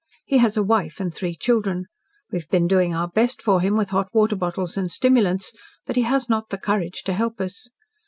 He 0.25 0.39
has 0.39 0.57
a 0.57 0.63
wife 0.63 0.99
and 0.99 1.13
three 1.13 1.35
children. 1.35 1.85
We 2.31 2.39
have 2.39 2.49
been 2.49 2.65
doing 2.67 2.95
our 2.95 3.07
best 3.07 3.39
for 3.39 3.61
him 3.61 3.77
with 3.77 3.91
hot 3.91 4.07
water 4.15 4.35
bottles 4.35 4.75
and 4.75 4.91
stimulants, 4.91 5.53
but 5.85 5.95
he 5.95 6.01
has 6.01 6.27
not 6.27 6.49
the 6.49 6.57
courage 6.57 7.03
to 7.03 7.13
help 7.13 7.39
us. 7.39 7.69